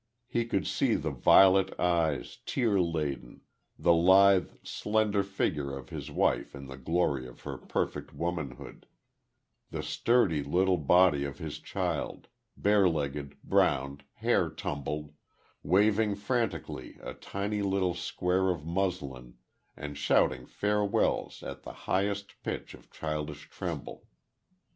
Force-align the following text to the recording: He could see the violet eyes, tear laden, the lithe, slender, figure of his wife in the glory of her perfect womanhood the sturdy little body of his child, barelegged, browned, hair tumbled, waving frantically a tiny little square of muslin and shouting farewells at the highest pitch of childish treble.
He 0.25 0.45
could 0.47 0.65
see 0.65 0.95
the 0.95 1.11
violet 1.11 1.79
eyes, 1.79 2.39
tear 2.47 2.81
laden, 2.81 3.41
the 3.77 3.93
lithe, 3.93 4.49
slender, 4.63 5.21
figure 5.21 5.77
of 5.77 5.89
his 5.89 6.09
wife 6.09 6.55
in 6.55 6.65
the 6.65 6.75
glory 6.79 7.27
of 7.27 7.41
her 7.41 7.55
perfect 7.59 8.11
womanhood 8.11 8.87
the 9.69 9.83
sturdy 9.83 10.41
little 10.41 10.79
body 10.79 11.23
of 11.23 11.37
his 11.37 11.59
child, 11.59 12.29
barelegged, 12.59 13.35
browned, 13.43 14.03
hair 14.13 14.49
tumbled, 14.49 15.11
waving 15.61 16.15
frantically 16.15 16.97
a 17.03 17.13
tiny 17.13 17.61
little 17.61 17.93
square 17.93 18.49
of 18.49 18.65
muslin 18.65 19.35
and 19.77 19.99
shouting 19.99 20.47
farewells 20.47 21.43
at 21.43 21.61
the 21.61 21.73
highest 21.85 22.41
pitch 22.41 22.73
of 22.73 22.89
childish 22.89 23.51
treble. 23.51 24.07